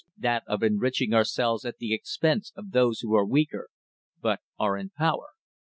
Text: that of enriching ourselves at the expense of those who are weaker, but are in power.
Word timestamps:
that 0.17 0.41
of 0.47 0.63
enriching 0.63 1.13
ourselves 1.13 1.63
at 1.63 1.77
the 1.77 1.93
expense 1.93 2.51
of 2.55 2.71
those 2.71 3.01
who 3.01 3.13
are 3.13 3.23
weaker, 3.23 3.67
but 4.19 4.39
are 4.57 4.75
in 4.75 4.89
power. 4.89 5.33